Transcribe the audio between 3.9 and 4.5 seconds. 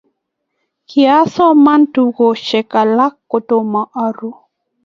aru